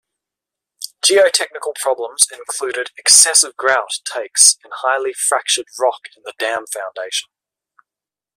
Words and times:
Geotechnical 1.05 1.75
problems 1.75 2.25
included 2.33 2.89
excessive 2.97 3.55
grout 3.55 3.99
takes 4.03 4.57
in 4.65 4.71
highly 4.77 5.13
fractured 5.13 5.67
rock 5.79 6.07
in 6.17 6.23
the 6.25 6.33
dam 6.39 6.65
foundation. 6.65 7.29